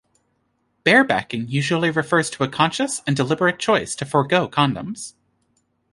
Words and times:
"Barebacking" 0.83 1.47
usually 1.47 1.91
refers 1.91 2.31
to 2.31 2.43
a 2.43 2.47
conscious 2.47 3.03
and 3.05 3.15
deliberate 3.15 3.59
choice 3.59 3.93
to 3.97 4.03
forgo 4.03 4.47
condoms. 4.49 5.13